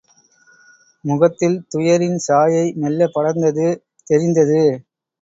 முகத்தில் 1.03 1.57
துயரின் 1.69 2.17
சாயை 2.27 2.65
மெல்லப்படர்ந்தது 2.81 3.67
தெரிந்தது. 4.07 4.61